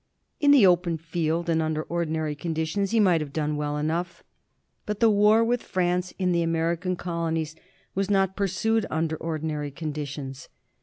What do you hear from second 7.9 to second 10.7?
was not pursued under ordinary condi tions.